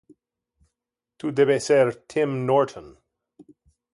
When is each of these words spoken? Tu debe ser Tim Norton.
Tu 1.17 1.29
debe 1.39 1.59
ser 1.67 1.91
Tim 2.07 2.33
Norton. 2.47 2.89